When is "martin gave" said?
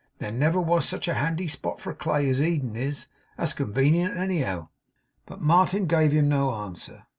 5.41-6.11